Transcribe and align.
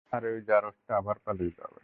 আর 0.11 0.21
ওই 0.25 0.39
জারজটা 0.49 0.91
আবার 0.97 1.17
পালিয়ে 1.25 1.53
যাবে। 1.59 1.79